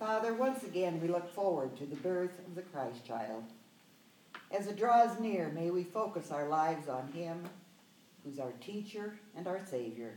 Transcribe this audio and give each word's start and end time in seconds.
Father, 0.00 0.32
once 0.32 0.64
again 0.64 0.98
we 0.98 1.08
look 1.08 1.30
forward 1.34 1.76
to 1.76 1.84
the 1.84 1.96
birth 1.96 2.38
of 2.46 2.54
the 2.54 2.62
Christ 2.62 3.04
child. 3.06 3.44
As 4.50 4.66
it 4.66 4.78
draws 4.78 5.20
near, 5.20 5.50
may 5.50 5.70
we 5.70 5.84
focus 5.84 6.30
our 6.30 6.48
lives 6.48 6.88
on 6.88 7.12
him, 7.12 7.44
who's 8.24 8.38
our 8.38 8.52
teacher 8.62 9.14
and 9.36 9.46
our 9.46 9.60
Savior. 9.66 10.14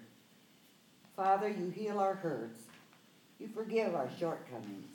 Father, 1.17 1.49
you 1.49 1.69
heal 1.69 1.99
our 1.99 2.13
hurts. 2.13 2.61
You 3.41 3.49
forgive 3.53 3.93
our 3.93 4.09
shortcomings. 4.17 4.87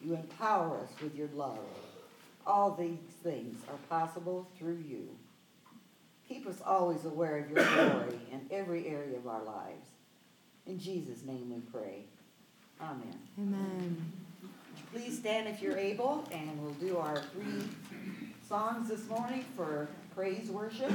You 0.00 0.14
empower 0.14 0.78
us 0.78 1.02
with 1.02 1.14
your 1.14 1.28
love. 1.34 1.58
All 2.46 2.70
these 2.70 3.12
things 3.22 3.60
are 3.68 3.94
possible 3.94 4.48
through 4.58 4.82
you. 4.88 5.06
Keep 6.26 6.46
us 6.46 6.62
always 6.64 7.04
aware 7.04 7.36
of 7.36 7.50
your 7.50 7.62
glory 7.62 8.20
in 8.32 8.46
every 8.50 8.88
area 8.88 9.18
of 9.18 9.26
our 9.26 9.44
lives. 9.44 9.86
In 10.66 10.78
Jesus' 10.78 11.24
name 11.24 11.52
we 11.54 11.60
pray. 11.60 12.04
Amen. 12.80 13.18
Amen. 13.38 14.12
Please 14.92 15.18
stand 15.18 15.48
if 15.48 15.60
you're 15.60 15.76
able, 15.76 16.24
and 16.30 16.62
we'll 16.62 16.72
do 16.74 16.96
our 16.96 17.20
three 17.32 17.68
songs 18.48 18.88
this 18.88 19.06
morning 19.08 19.44
for 19.56 19.88
praise 20.14 20.48
worship. 20.48 20.92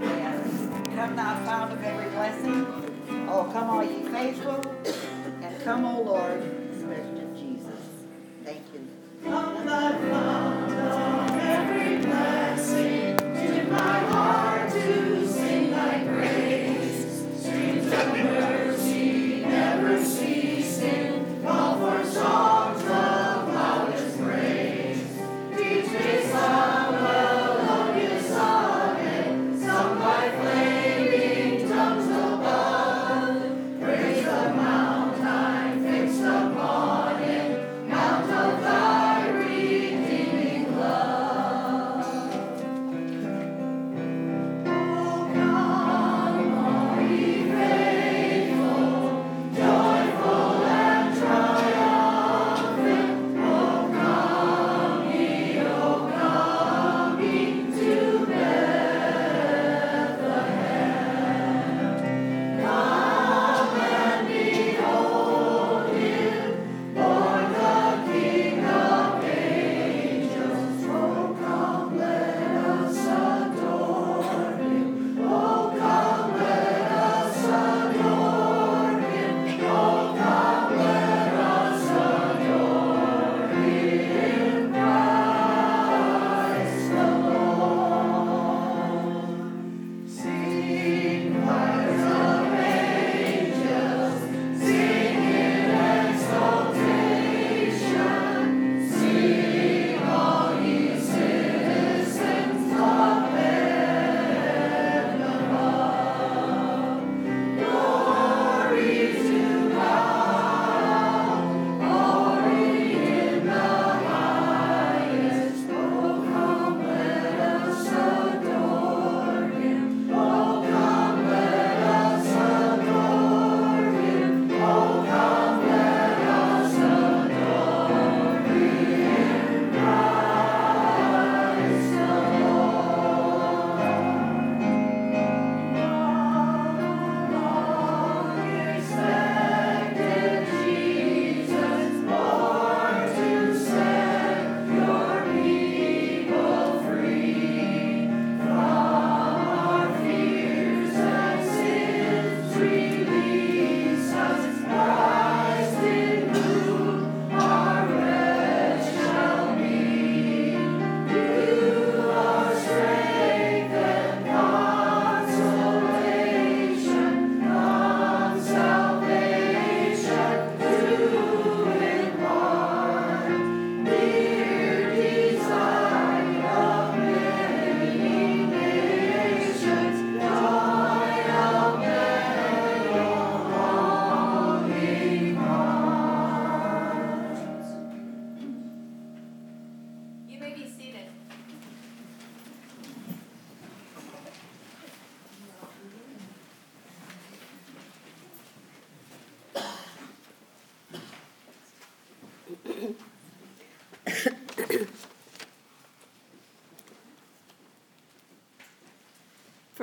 And 0.00 0.84
come 0.94 1.16
thou 1.16 1.44
fount 1.44 1.72
of 1.72 1.82
every 1.82 2.10
blessing. 2.10 2.66
Oh, 3.28 3.50
come 3.52 3.70
all 3.70 3.82
ye 3.82 4.02
faithful, 4.10 4.60
and 5.42 5.64
come, 5.64 5.84
O 5.84 6.02
Lord, 6.02 6.42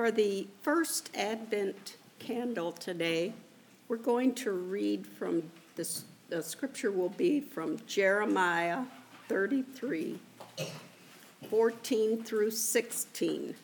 For 0.05 0.11
the 0.11 0.45
first 0.61 1.09
Advent 1.16 1.97
candle 2.19 2.71
today, 2.73 3.33
we're 3.88 3.97
going 3.97 4.35
to 4.35 4.51
read 4.51 5.07
from 5.07 5.41
this, 5.75 6.03
the 6.29 6.43
scripture 6.43 6.91
will 6.91 7.09
be 7.09 7.40
from 7.40 7.79
Jeremiah 7.87 8.84
33, 9.29 10.19
14 11.49 12.23
through 12.23 12.52
16. 12.52 13.55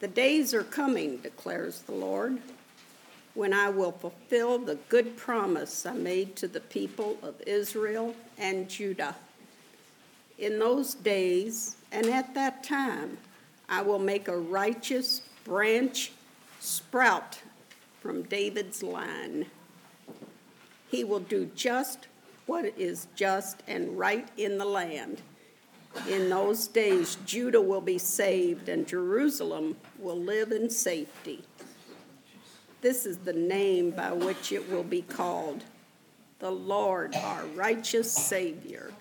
The 0.00 0.08
days 0.08 0.52
are 0.52 0.64
coming, 0.64 1.18
declares 1.18 1.82
the 1.82 1.92
Lord, 1.92 2.40
when 3.34 3.52
I 3.52 3.68
will 3.68 3.92
fulfill 3.92 4.58
the 4.58 4.74
good 4.88 5.16
promise 5.16 5.86
I 5.86 5.92
made 5.92 6.34
to 6.34 6.48
the 6.48 6.58
people 6.58 7.16
of 7.22 7.40
Israel 7.46 8.16
and 8.38 8.68
Judah. 8.68 9.14
In 10.36 10.58
those 10.58 10.94
days 10.94 11.76
and 11.92 12.06
at 12.06 12.34
that 12.34 12.64
time, 12.64 13.18
I 13.68 13.82
will 13.82 13.98
make 13.98 14.28
a 14.28 14.36
righteous 14.36 15.22
branch 15.44 16.12
sprout 16.60 17.40
from 18.00 18.22
David's 18.22 18.82
line. 18.82 19.46
He 20.88 21.04
will 21.04 21.20
do 21.20 21.50
just 21.54 22.08
what 22.46 22.66
is 22.78 23.06
just 23.16 23.62
and 23.66 23.98
right 23.98 24.28
in 24.36 24.58
the 24.58 24.64
land. 24.64 25.22
In 26.08 26.28
those 26.28 26.66
days, 26.66 27.16
Judah 27.24 27.60
will 27.60 27.80
be 27.80 27.98
saved 27.98 28.68
and 28.68 28.86
Jerusalem 28.86 29.76
will 29.98 30.20
live 30.20 30.52
in 30.52 30.68
safety. 30.68 31.42
This 32.80 33.06
is 33.06 33.18
the 33.18 33.32
name 33.32 33.92
by 33.92 34.12
which 34.12 34.52
it 34.52 34.70
will 34.70 34.82
be 34.82 35.02
called 35.02 35.64
the 36.40 36.50
Lord 36.50 37.14
our 37.14 37.46
righteous 37.54 38.12
Savior. 38.12 38.92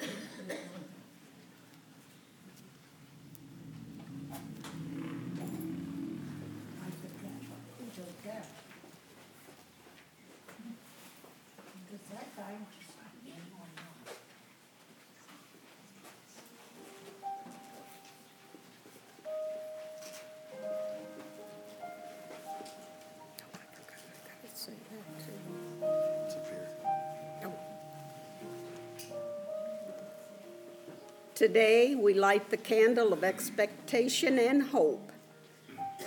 Today, 31.43 31.93
we 31.93 32.13
light 32.13 32.49
the 32.49 32.55
candle 32.55 33.11
of 33.11 33.25
expectation 33.25 34.39
and 34.39 34.63
hope. 34.63 35.11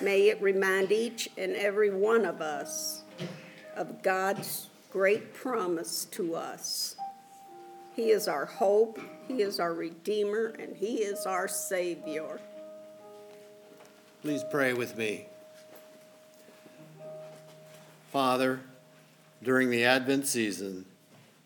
May 0.01 0.31
it 0.31 0.41
remind 0.41 0.91
each 0.91 1.29
and 1.37 1.55
every 1.55 1.91
one 1.91 2.25
of 2.25 2.41
us 2.41 3.03
of 3.77 4.03
God's 4.03 4.71
great 4.91 5.35
promise 5.35 6.07
to 6.13 6.37
us. 6.37 6.97
He 7.95 8.13
is 8.13 8.29
our 8.29 8.47
hope, 8.47 8.99
He 9.29 9.43
is 9.43 9.61
our 9.61 9.75
Redeemer, 9.75 10.55
and 10.59 10.75
He 10.75 11.03
is 11.03 11.27
our 11.27 11.49
Savior. 11.49 12.41
Please 14.23 14.43
pray 14.51 14.73
with 14.73 14.97
me. 14.97 15.27
Father, 18.11 18.61
during 19.43 19.69
the 19.69 19.85
Advent 19.85 20.27
season, 20.27 20.87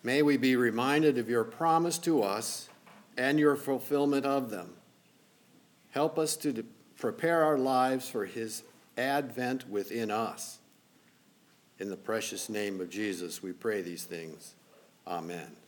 may 0.04 0.22
we 0.22 0.36
be 0.36 0.54
reminded 0.54 1.18
of 1.18 1.28
your 1.28 1.42
promise 1.42 1.98
to 1.98 2.22
us 2.22 2.69
and 3.20 3.38
your 3.38 3.54
fulfillment 3.54 4.24
of 4.24 4.48
them. 4.48 4.72
Help 5.90 6.18
us 6.18 6.36
to 6.36 6.54
de- 6.54 6.64
prepare 6.96 7.44
our 7.44 7.58
lives 7.58 8.08
for 8.08 8.24
his 8.24 8.62
advent 8.96 9.68
within 9.68 10.10
us. 10.10 10.58
In 11.78 11.90
the 11.90 11.98
precious 11.98 12.48
name 12.48 12.80
of 12.80 12.88
Jesus, 12.88 13.42
we 13.42 13.52
pray 13.52 13.82
these 13.82 14.04
things. 14.04 14.54
Amen. 15.06 15.59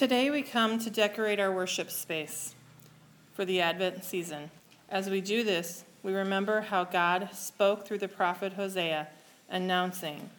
Today 0.00 0.30
we 0.30 0.40
come 0.40 0.78
to 0.78 0.88
decorate 0.88 1.38
our 1.38 1.52
worship 1.52 1.90
space 1.90 2.54
for 3.34 3.44
the 3.44 3.60
Advent 3.60 4.02
season. 4.02 4.50
As 4.88 5.10
we 5.10 5.20
do 5.20 5.44
this, 5.44 5.84
we 6.02 6.14
remember 6.14 6.62
how 6.62 6.84
God 6.84 7.28
spoke 7.34 7.84
through 7.84 7.98
the 7.98 8.08
prophet 8.08 8.54
Hosea, 8.54 9.08
announcing 9.50 10.30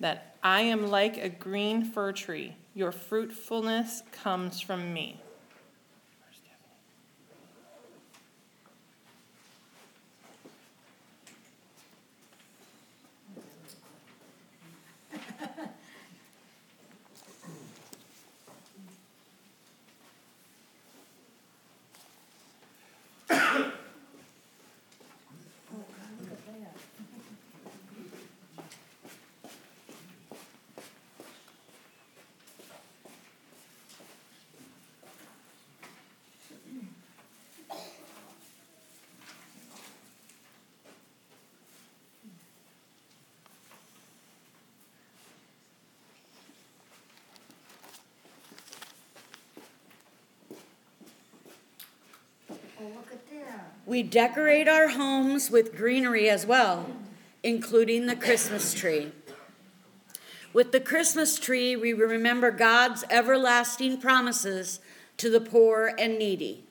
that 0.00 0.34
I 0.42 0.62
am 0.62 0.90
like 0.90 1.18
a 1.18 1.28
green 1.28 1.84
fir 1.84 2.12
tree, 2.12 2.56
your 2.74 2.90
fruitfulness 2.90 4.02
comes 4.12 4.62
from 4.62 4.94
me. 4.94 5.20
We 53.84 54.02
decorate 54.02 54.68
our 54.68 54.88
homes 54.88 55.50
with 55.50 55.76
greenery 55.76 56.30
as 56.30 56.46
well, 56.46 56.86
including 57.42 58.06
the 58.06 58.16
Christmas 58.16 58.72
tree. 58.74 59.12
With 60.52 60.72
the 60.72 60.80
Christmas 60.80 61.38
tree, 61.38 61.74
we 61.76 61.92
remember 61.92 62.50
God's 62.50 63.04
everlasting 63.10 64.00
promises 64.00 64.80
to 65.16 65.30
the 65.30 65.40
poor 65.40 65.92
and 65.98 66.18
needy. 66.18 66.64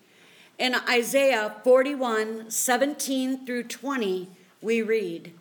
In 0.58 0.76
Isaiah 0.88 1.56
41 1.64 2.52
17 2.52 3.46
through 3.46 3.64
20, 3.64 4.30
we 4.62 4.82
read, 4.82 5.34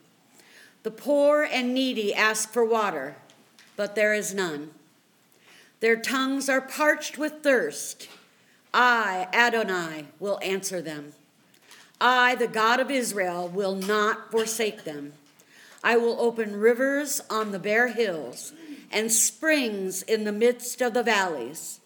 The 0.82 0.90
poor 0.90 1.42
and 1.42 1.74
needy 1.74 2.14
ask 2.14 2.50
for 2.50 2.64
water, 2.64 3.16
but 3.76 3.94
there 3.94 4.14
is 4.14 4.34
none. 4.34 4.70
Their 5.80 5.96
tongues 5.96 6.48
are 6.48 6.60
parched 6.60 7.18
with 7.18 7.42
thirst. 7.42 8.08
I, 8.72 9.26
Adonai, 9.32 10.06
will 10.18 10.38
answer 10.42 10.80
them. 10.80 11.12
I, 12.00 12.34
the 12.36 12.46
God 12.46 12.80
of 12.80 12.90
Israel, 12.90 13.48
will 13.48 13.74
not 13.74 14.30
forsake 14.30 14.84
them. 14.84 15.12
I 15.82 15.96
will 15.96 16.20
open 16.20 16.60
rivers 16.60 17.20
on 17.28 17.50
the 17.50 17.58
bare 17.58 17.88
hills 17.88 18.52
and 18.92 19.10
springs 19.10 20.02
in 20.02 20.24
the 20.24 20.32
midst 20.32 20.80
of 20.80 20.94
the 20.94 21.02
valleys. 21.02 21.80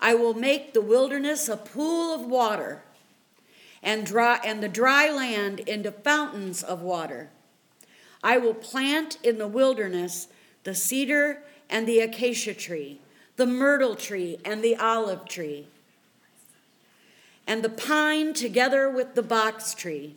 I 0.00 0.14
will 0.14 0.34
make 0.34 0.72
the 0.72 0.80
wilderness 0.80 1.48
a 1.48 1.56
pool 1.56 2.14
of 2.14 2.26
water 2.26 2.82
and 3.82 4.04
dry 4.04 4.40
and 4.44 4.62
the 4.62 4.68
dry 4.68 5.10
land 5.10 5.60
into 5.60 5.92
fountains 5.92 6.62
of 6.62 6.80
water. 6.80 7.30
I 8.22 8.38
will 8.38 8.54
plant 8.54 9.18
in 9.22 9.38
the 9.38 9.48
wilderness 9.48 10.28
the 10.64 10.74
cedar 10.74 11.42
and 11.68 11.86
the 11.86 12.00
acacia 12.00 12.54
tree, 12.54 13.00
the 13.36 13.46
myrtle 13.46 13.94
tree 13.94 14.38
and 14.44 14.64
the 14.64 14.76
olive 14.76 15.26
tree 15.26 15.68
and 17.46 17.62
the 17.62 17.68
pine 17.68 18.32
together 18.32 18.88
with 18.88 19.14
the 19.14 19.22
box 19.22 19.74
tree, 19.74 20.16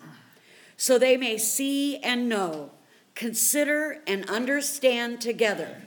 so 0.77 0.98
they 0.98 1.17
may 1.17 1.38
see 1.38 1.98
and 1.98 2.29
know, 2.29 2.72
consider 3.15 4.01
and 4.07 4.29
understand 4.29 5.19
together 5.19 5.84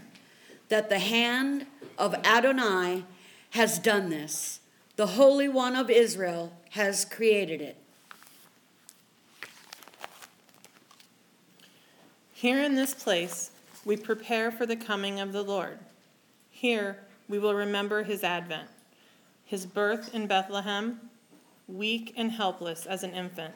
that 0.68 0.88
the 0.88 0.98
hand 0.98 1.66
of 1.98 2.14
Adonai 2.24 3.04
has 3.50 3.78
done 3.78 4.10
this. 4.10 4.60
The 4.96 5.06
Holy 5.06 5.48
One 5.48 5.76
of 5.76 5.90
Israel 5.90 6.52
has 6.70 7.04
created 7.04 7.60
it. 7.60 7.76
Here 12.32 12.62
in 12.62 12.74
this 12.74 12.94
place, 12.94 13.50
we 13.84 13.96
prepare 13.96 14.50
for 14.50 14.66
the 14.66 14.76
coming 14.76 15.20
of 15.20 15.32
the 15.32 15.42
Lord. 15.42 15.78
Here, 16.50 16.98
we 17.28 17.38
will 17.38 17.54
remember 17.54 18.02
his 18.02 18.24
advent, 18.24 18.68
his 19.44 19.66
birth 19.66 20.14
in 20.14 20.26
Bethlehem, 20.26 21.09
weak 21.76 22.14
and 22.16 22.32
helpless 22.32 22.86
as 22.86 23.02
an 23.02 23.12
infant. 23.12 23.54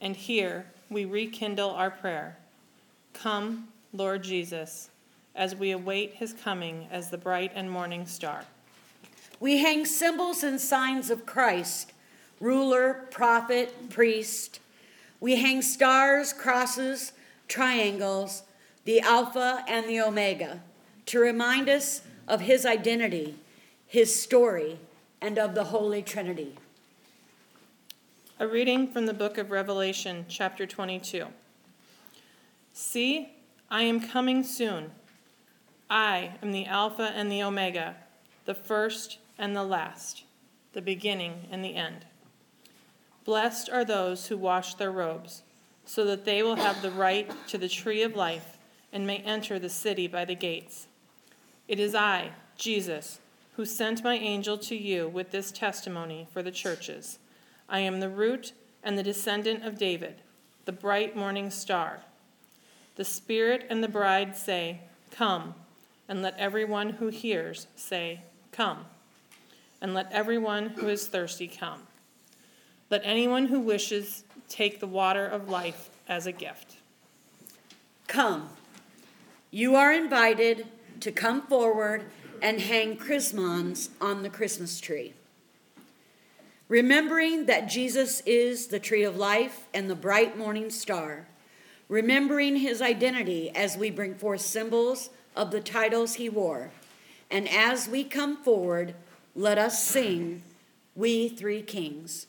And 0.00 0.16
here 0.16 0.66
we 0.90 1.04
rekindle 1.04 1.70
our 1.70 1.90
prayer 1.90 2.36
Come, 3.12 3.68
Lord 3.92 4.24
Jesus, 4.24 4.90
as 5.34 5.54
we 5.54 5.70
await 5.70 6.14
his 6.14 6.32
coming 6.32 6.88
as 6.90 7.10
the 7.10 7.18
bright 7.18 7.52
and 7.54 7.70
morning 7.70 8.06
star. 8.06 8.44
We 9.40 9.58
hang 9.58 9.84
symbols 9.84 10.42
and 10.42 10.60
signs 10.60 11.10
of 11.10 11.26
Christ 11.26 11.92
ruler, 12.40 13.06
prophet, 13.10 13.88
priest. 13.90 14.60
We 15.20 15.36
hang 15.36 15.62
stars, 15.62 16.32
crosses, 16.32 17.12
triangles, 17.48 18.42
the 18.84 19.00
Alpha 19.00 19.64
and 19.66 19.86
the 19.88 20.00
Omega, 20.00 20.60
to 21.06 21.18
remind 21.18 21.68
us 21.68 22.02
of 22.28 22.42
his 22.42 22.66
identity, 22.66 23.36
his 23.86 24.14
story, 24.20 24.78
and 25.20 25.38
of 25.38 25.54
the 25.54 25.64
Holy 25.64 26.02
Trinity. 26.02 26.56
A 28.40 28.48
reading 28.48 28.88
from 28.88 29.06
the 29.06 29.14
book 29.14 29.38
of 29.38 29.52
Revelation, 29.52 30.26
chapter 30.28 30.66
22. 30.66 31.26
See, 32.72 33.32
I 33.70 33.82
am 33.82 34.00
coming 34.00 34.42
soon. 34.42 34.90
I 35.88 36.32
am 36.42 36.50
the 36.50 36.66
Alpha 36.66 37.12
and 37.14 37.30
the 37.30 37.44
Omega, 37.44 37.94
the 38.44 38.54
first 38.54 39.18
and 39.38 39.54
the 39.54 39.62
last, 39.62 40.24
the 40.72 40.82
beginning 40.82 41.46
and 41.52 41.64
the 41.64 41.76
end. 41.76 42.06
Blessed 43.24 43.70
are 43.70 43.84
those 43.84 44.26
who 44.26 44.36
wash 44.36 44.74
their 44.74 44.90
robes, 44.90 45.44
so 45.84 46.04
that 46.04 46.24
they 46.24 46.42
will 46.42 46.56
have 46.56 46.82
the 46.82 46.90
right 46.90 47.30
to 47.46 47.56
the 47.56 47.68
tree 47.68 48.02
of 48.02 48.16
life 48.16 48.58
and 48.92 49.06
may 49.06 49.18
enter 49.18 49.60
the 49.60 49.70
city 49.70 50.08
by 50.08 50.24
the 50.24 50.34
gates. 50.34 50.88
It 51.68 51.78
is 51.78 51.94
I, 51.94 52.32
Jesus, 52.56 53.20
who 53.52 53.64
sent 53.64 54.02
my 54.02 54.16
angel 54.16 54.58
to 54.58 54.74
you 54.74 55.06
with 55.08 55.30
this 55.30 55.52
testimony 55.52 56.26
for 56.32 56.42
the 56.42 56.50
churches. 56.50 57.20
I 57.68 57.80
am 57.80 58.00
the 58.00 58.08
root 58.08 58.52
and 58.82 58.98
the 58.98 59.02
descendant 59.02 59.64
of 59.64 59.78
David, 59.78 60.16
the 60.64 60.72
bright 60.72 61.16
morning 61.16 61.50
star. 61.50 62.00
The 62.96 63.04
Spirit 63.04 63.66
and 63.70 63.82
the 63.82 63.88
bride 63.88 64.36
say, 64.36 64.80
Come, 65.10 65.54
and 66.08 66.22
let 66.22 66.38
everyone 66.38 66.90
who 66.90 67.08
hears 67.08 67.66
say, 67.76 68.20
Come, 68.52 68.84
and 69.80 69.94
let 69.94 70.12
everyone 70.12 70.70
who 70.70 70.88
is 70.88 71.06
thirsty 71.06 71.48
come. 71.48 71.86
Let 72.90 73.02
anyone 73.04 73.46
who 73.46 73.60
wishes 73.60 74.24
take 74.48 74.80
the 74.80 74.86
water 74.86 75.26
of 75.26 75.48
life 75.48 75.90
as 76.08 76.26
a 76.26 76.32
gift. 76.32 76.76
Come. 78.06 78.50
You 79.50 79.74
are 79.76 79.92
invited 79.92 80.66
to 81.00 81.10
come 81.10 81.42
forward 81.42 82.04
and 82.42 82.60
hang 82.60 82.96
chrismons 82.96 83.90
on 84.00 84.22
the 84.22 84.30
Christmas 84.30 84.80
tree. 84.80 85.14
Remembering 86.68 87.46
that 87.46 87.68
Jesus 87.68 88.22
is 88.24 88.68
the 88.68 88.78
tree 88.78 89.02
of 89.02 89.16
life 89.16 89.68
and 89.74 89.90
the 89.90 89.94
bright 89.94 90.38
morning 90.38 90.70
star, 90.70 91.26
remembering 91.88 92.56
his 92.56 92.80
identity 92.80 93.50
as 93.54 93.76
we 93.76 93.90
bring 93.90 94.14
forth 94.14 94.40
symbols 94.40 95.10
of 95.36 95.50
the 95.50 95.60
titles 95.60 96.14
he 96.14 96.28
wore, 96.28 96.70
and 97.30 97.48
as 97.48 97.88
we 97.88 98.02
come 98.02 98.36
forward, 98.42 98.94
let 99.34 99.58
us 99.58 99.84
sing, 99.84 100.42
We 100.94 101.28
Three 101.28 101.62
Kings. 101.62 102.26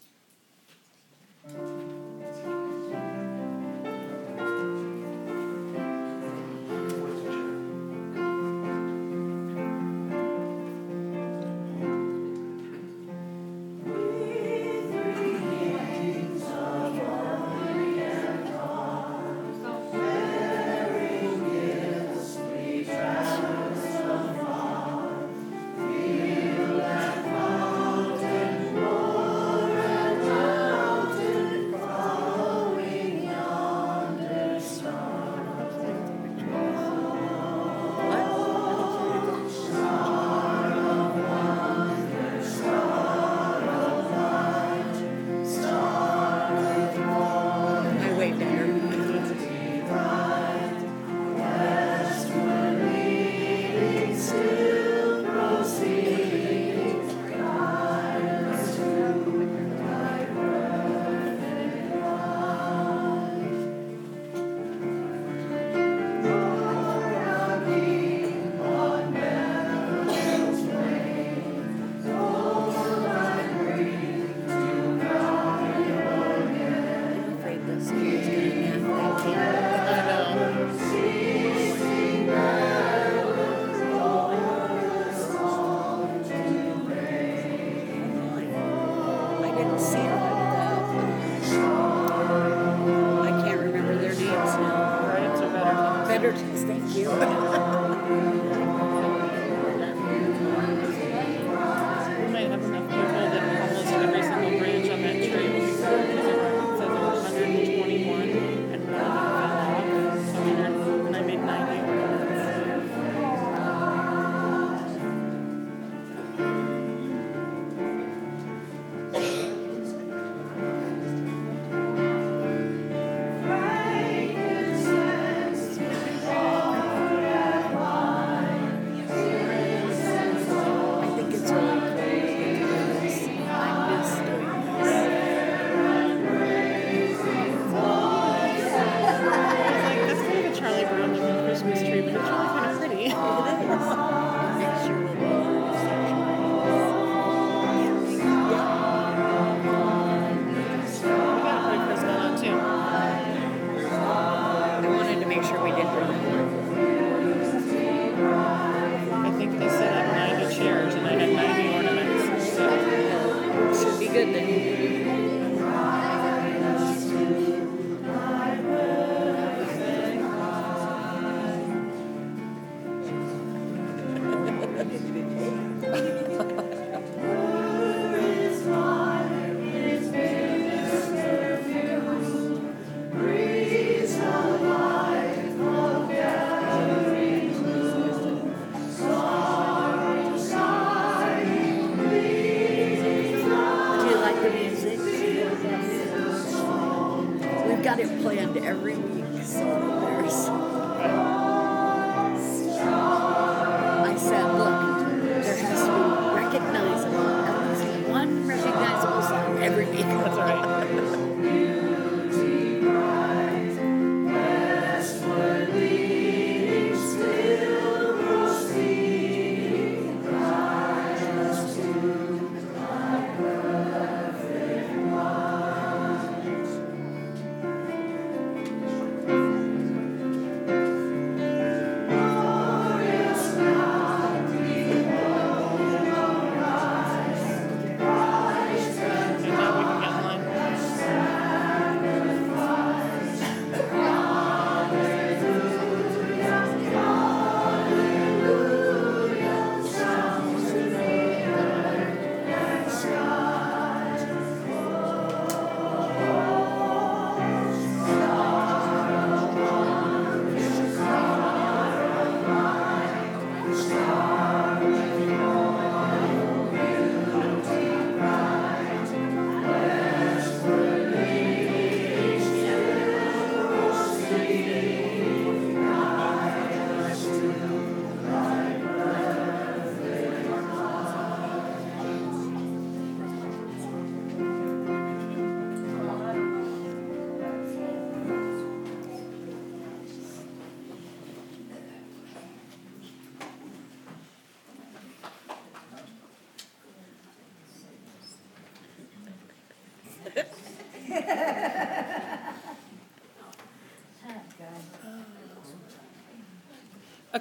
Thank 97.04 97.40
you. 97.40 97.45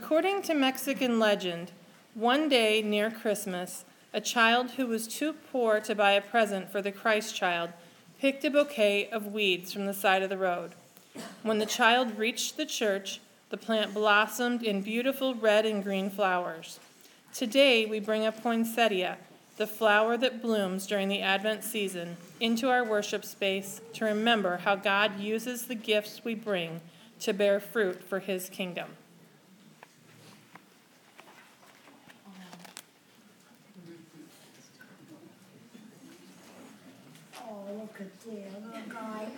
According 0.05 0.43
to 0.43 0.55
Mexican 0.55 1.19
legend, 1.19 1.73
one 2.13 2.47
day 2.47 2.83
near 2.83 3.11
Christmas, 3.11 3.87
a 4.13 4.21
child 4.21 4.73
who 4.73 4.87
was 4.87 5.09
too 5.09 5.33
poor 5.33 5.81
to 5.81 5.95
buy 5.95 6.13
a 6.13 6.21
present 6.21 6.71
for 6.71 6.83
the 6.83 6.93
Christ 6.93 7.35
child 7.35 7.71
picked 8.21 8.45
a 8.45 8.51
bouquet 8.51 9.09
of 9.09 9.33
weeds 9.33 9.73
from 9.73 9.87
the 9.87 9.95
side 9.95 10.23
of 10.23 10.29
the 10.29 10.37
road. 10.37 10.73
When 11.43 11.59
the 11.59 11.65
child 11.65 12.19
reached 12.19 12.59
the 12.59 12.67
church, 12.67 13.23
the 13.49 13.57
plant 13.57 13.95
blossomed 13.95 14.63
in 14.63 14.83
beautiful 14.83 15.35
red 15.35 15.65
and 15.65 15.83
green 15.83 16.11
flowers. 16.11 16.81
Today, 17.33 17.87
we 17.87 17.99
bring 17.99 18.27
a 18.27 18.31
poinsettia, 18.31 19.17
the 19.57 19.67
flower 19.67 20.19
that 20.19 20.43
blooms 20.43 20.87
during 20.87 21.09
the 21.09 21.23
Advent 21.23 21.65
season, 21.65 22.19
into 22.41 22.69
our 22.69 22.85
worship 22.85 23.25
space 23.25 23.81
to 23.95 24.05
remember 24.05 24.59
how 24.59 24.77
God 24.77 25.19
uses 25.19 25.65
the 25.65 25.75
gifts 25.75 26.21
we 26.25 26.35
bring 26.35 26.83
to 27.21 27.33
bear 27.33 27.59
fruit 27.59 28.05
for 28.05 28.19
His 28.19 28.51
kingdom. 28.51 28.89
There, 37.97 38.09
guy. 38.89 39.29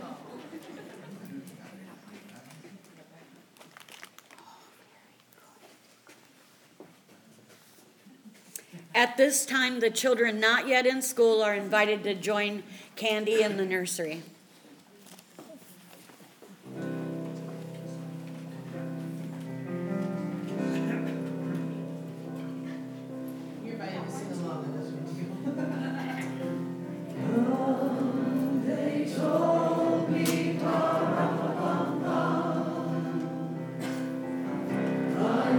At 8.95 9.19
this 9.19 9.45
time, 9.45 9.81
the 9.81 9.91
children 9.91 10.41
not 10.41 10.69
yet 10.69 10.87
in 10.87 11.03
school 11.03 11.43
are 11.43 11.55
invited 11.55 12.03
to 12.05 12.15
join 12.15 12.63
Candy 12.95 13.43
in 13.43 13.59
the 13.59 13.67
nursery. 13.67 14.23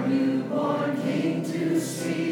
newborn 0.08 1.02
King 1.02 1.43
to 1.43 1.80
see. 1.80 2.27